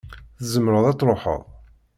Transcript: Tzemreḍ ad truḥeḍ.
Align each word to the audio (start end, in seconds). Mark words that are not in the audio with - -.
Tzemreḍ 0.37 0.85
ad 0.87 0.97
truḥeḍ. 0.97 1.41